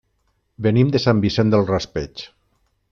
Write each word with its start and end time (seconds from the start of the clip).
Venim 0.67 0.89
de 0.95 1.03
Sant 1.05 1.21
Vicent 1.27 1.55
del 1.55 1.69
Raspeig. 1.71 2.29